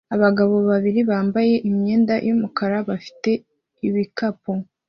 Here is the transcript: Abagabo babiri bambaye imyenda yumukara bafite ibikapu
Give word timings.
Abagabo 0.15 0.55
babiri 0.69 0.99
bambaye 1.09 1.55
imyenda 1.69 2.13
yumukara 2.27 2.77
bafite 2.89 3.31
ibikapu 3.87 4.51